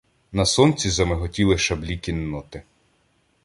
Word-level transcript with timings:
На 0.31 0.45
сонці 0.45 0.89
замиготіли 0.89 1.57
шаблі 1.57 1.97
кінноти. 1.97 2.63